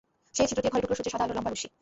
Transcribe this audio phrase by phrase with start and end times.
[0.37, 1.69] সেই ছিদ্র দিয়ে ঘরে ঢুকল সূর্যের সাদা আলোর লম্বা রশ্মি।